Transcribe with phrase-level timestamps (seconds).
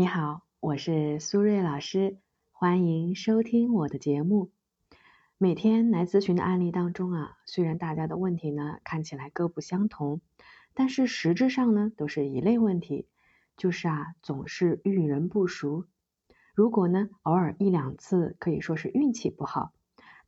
[0.00, 2.16] 你好，我是苏瑞老师，
[2.52, 4.50] 欢迎收听我的节目。
[5.36, 10.22] 每天来咨询的案例当中啊，虽然大家的问题呢看起来各不相同，
[10.72, 13.08] 但是实质上呢都是一类问题，
[13.58, 15.84] 就是啊总是遇人不淑。
[16.54, 19.74] 如果呢偶尔一两次可以说是运气不好，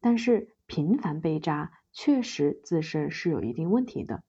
[0.00, 4.23] 但是频繁被扎，确实自身是有一定问题的。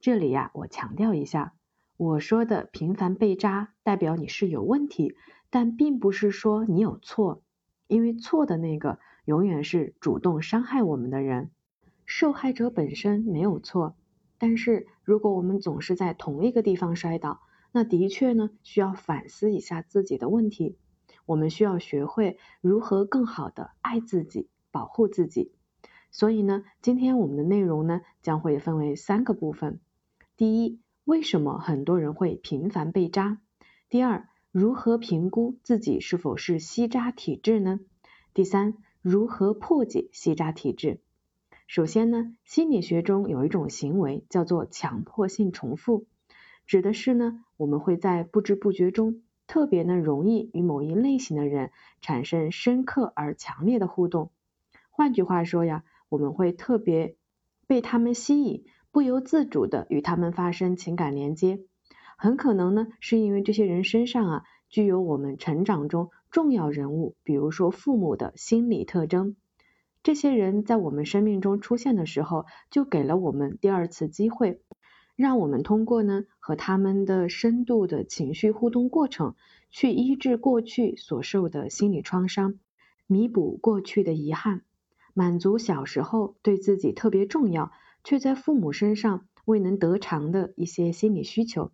[0.00, 1.54] 这里呀，我强调一下。
[1.96, 5.14] 我说的频繁被扎，代表你是有问题，
[5.50, 7.42] 但并不是说你有错，
[7.86, 11.52] 因为错的那个永远是主动伤害我们的人，
[12.04, 13.94] 受害者本身没有错。
[14.36, 20.76] 但是如果我们总是在同一个地方摔倒，那的确呢需要反思一下自己的问题。
[21.24, 25.52] 我们需要学会如何更好的爱自己，保护自己。
[26.10, 29.78] 所以呢，今天我们的内容呢将会分为三个部分。
[30.36, 30.81] 第一。
[31.04, 33.40] 为什么很多人会频繁被扎？
[33.88, 37.80] 第二，如何评估自己是否是吸渣体质呢？
[38.32, 41.00] 第三，如何破解吸渣体质？
[41.66, 46.06] 首先呢，心理学中有一种行为叫做强迫性重复，
[46.66, 54.30] 指的是呢，我们会在不知不觉中特别呢容易与某一类型的人产生深刻而强烈的互动。
[54.90, 57.16] 换句话说呀，我们会特别
[57.66, 58.64] 被他们吸引。
[58.92, 61.60] 不由自主的与他们发生情感连接，
[62.18, 69.34] 很可能呢是因为这些人身上啊具有我们成长中重要人物，比如说父母的心理特征。
[70.02, 74.60] 这些人在我们生命中出现的时候，就给了我们第二次机会，
[75.16, 79.36] 让我们通过呢和他们的深度的情绪互动过程，
[79.70, 82.58] 去医治过去所受的心理创伤，
[83.06, 84.60] 弥补过去的遗憾，
[85.14, 87.72] 满足小时候对自己特别重要。
[88.04, 91.72] 却在父母身上未能得偿的一些心理需求。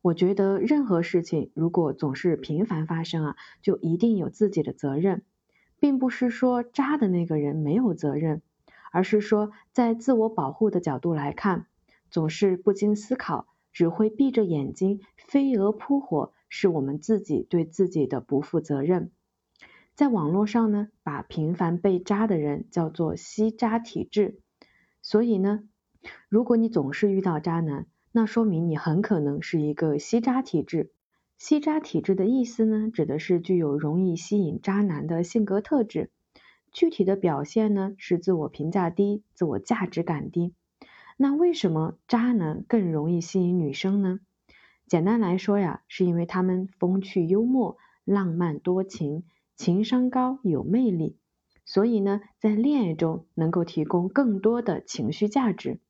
[0.00, 5.22] 我觉得任何事情如果总是频繁发生啊，就一定有自己的责任，
[5.80, 8.42] 并不是说渣的那个人没有责任，
[8.92, 11.66] 而是说在自我保护的角度来看，
[12.10, 19.10] 总是不经思考，只会闭着眼睛飞蛾扑火，是我们自己对自己的不负责任。
[19.94, 24.38] 在网络上呢，把频繁被渣的人叫做吸渣体质。
[25.08, 25.62] 所以呢，
[26.28, 30.92] 如果你总是遇到渣男，那说明你很可能是一个吸渣体质。
[31.38, 36.10] 吸渣体质的意思呢，指的是具有容易吸引渣男的性格特质。
[36.72, 40.52] 具体的表现呢，是自我评价低、自我价值感低。
[41.16, 44.20] 那为什么渣男更容易吸引女生呢？
[44.86, 49.24] 简单来说呀，是因为他们风趣幽默、浪漫多情、
[49.56, 51.16] 情商高、有魅力。
[51.68, 55.80] 所以呢，在恋爱中能够提供更多的情绪价值。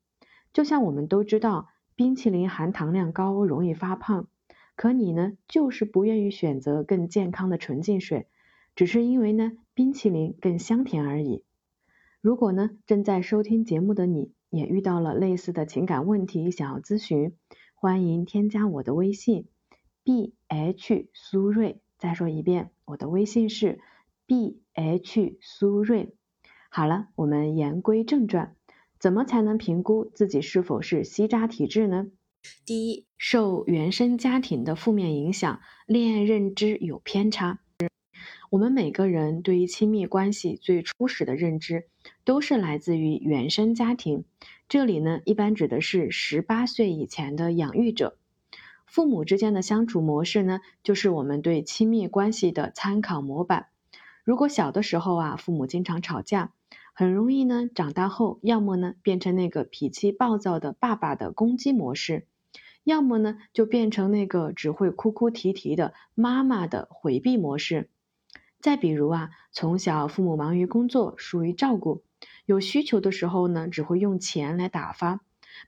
[0.51, 4.27] 就像我们都知道，冰淇淋含糖量高，容易发胖。
[4.75, 8.27] 可你呢，就是不愿意选择更健康的纯净水，
[8.75, 11.45] 只是因为呢，冰淇淋更香甜而已。
[12.19, 17.37] 如果呢，正在收听节目的你也遇到了类似的情感问题，想要咨询，
[17.73, 19.47] 欢迎添加我的微信
[20.03, 21.79] b h 苏瑞。
[21.97, 23.79] 再说一遍，我的微信是。
[24.29, 26.13] B H 苏瑞，
[26.69, 28.55] 好了，我们言归正传，
[28.99, 32.05] 怎么才能评估自己是否是吸渣体质呢？
[32.63, 37.61] 第一，受原生家庭的负面影响，恋爱认知有偏差。
[38.51, 41.87] 我们每个人对于亲密关系最初始的认知，
[42.23, 44.25] 都是来自于原生家庭。
[44.67, 48.19] 这里呢，一般指的是十八岁以前的养育者，
[48.85, 53.69] 父母之间的相处模式呢，就是我们对亲密关系的参考模板。
[54.23, 56.53] 如果小的时候啊，父母经常吵架，
[56.93, 62.27] 很容易呢，长大后要么呢变成那个脾气暴躁的爸爸的攻击模式，
[62.83, 67.89] 要么呢就变成那个只会哭哭啼啼的妈妈的回避模式。
[68.59, 72.03] 再比如啊，从小父母忙于工作，疏于照顾，
[72.45, 75.21] 有需求的时候呢，只会用钱来打发，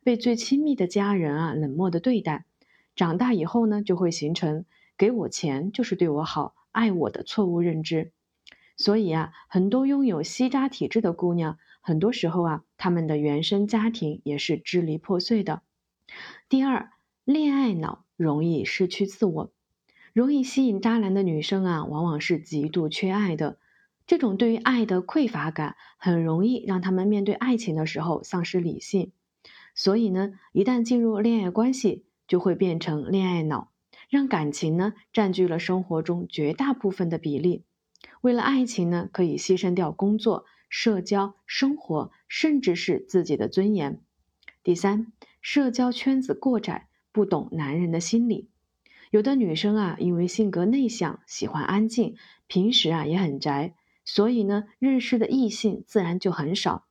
[0.04, 2.46] 被最亲密的家人啊冷漠的对待。
[2.96, 4.66] 长大以后呢，就会形成
[4.98, 8.12] 给我钱就是对我好，爱我的错误认知。
[8.82, 15.62] 所以啊，很多拥有吸渣体质的姑娘，很多时候啊，她们的原生家庭也是支离破碎的。
[16.50, 16.90] 第二，
[17.24, 19.52] 恋爱脑容易失去自我，
[20.14, 23.60] 容易吸引渣男的女生啊，往往是极度缺爱的。
[24.08, 29.12] 这种对于爱的匮乏感，很容易让他们面对爱情的时候丧失理性。
[29.76, 33.70] 所以呢，一旦进入恋爱关系，就会变成恋爱脑，
[34.10, 37.64] 让感情呢占据了生活中绝大部分的比例。
[38.22, 44.00] 为了爱情呢，可以牺牲掉工作、社交、生活，甚至是自己的尊严。
[44.64, 48.48] 第三，社交圈子过窄，不懂男人的心理。
[49.10, 52.16] 有的女生啊，因为性格内向，喜欢安静，
[52.46, 53.74] 平时啊也很宅，
[54.06, 56.86] 所以呢，认识的异性自然就很少，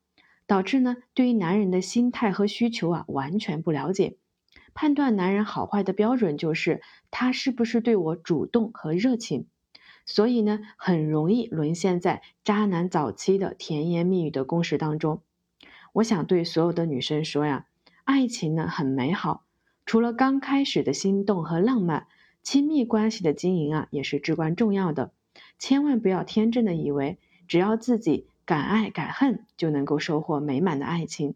[0.48, 4.16] 导致呢，对于男人的心态和需求啊，完全不了解。
[4.74, 9.46] 判断男人好坏的标准就是他是不是对我主动和热情，
[10.10, 15.22] 所以呢，很容易沦陷在渣男早期的甜言蜜语的攻势当中。
[15.92, 17.66] 我想对所有的女生说呀，
[18.02, 19.44] 爱情呢很美好，
[19.86, 22.08] 除了刚开始的心动和浪漫，
[22.42, 25.12] 亲密关系的经营啊也是至关重要的。
[25.60, 27.16] 千万不要天真的以为
[27.46, 31.34] 只要自己敢爱敢恨就能够收获美满的爱情。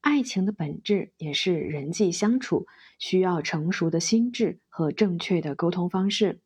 [0.00, 6.38] 爱情的本质也是人际相处，需要成熟的心智和正确的沟通方式。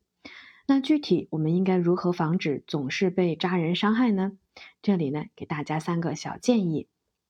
[0.73, 4.39] 那具体我们应该如何防止总是被渣人伤害呢？
[4.81, 6.89] 这里呢，给大家三个小建议。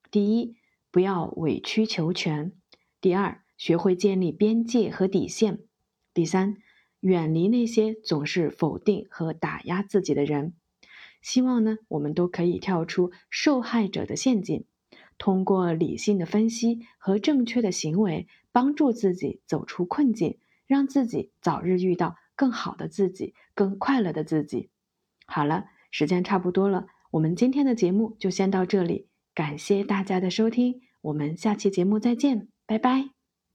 [0.09, 0.55] 第一，
[0.91, 2.53] 不要委曲求全；
[3.01, 5.57] 第二，学会建立边界和底线；
[6.13, 6.55] 第三，
[7.01, 10.53] 远离那些总是否定和打压自己的人。
[11.21, 14.63] 希望呢，我们都可以跳出受害者的陷阱，
[15.17, 24.69] 通过理性的分析和正确的行为，帮助自己走出困境，让自己早日遇到更好的自己，更快乐的自己。
[25.25, 29.07] 好了，时间差不多了，我们今天的节目就先到这里。
[29.33, 33.22] 感谢大家的收听，我们下期节目再见，拜拜。